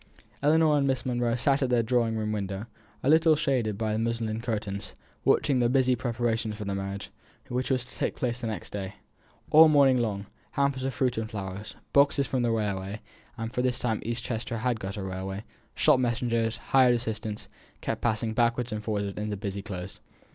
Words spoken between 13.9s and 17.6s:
East Chester had got a railway shop messengers, hired assistants,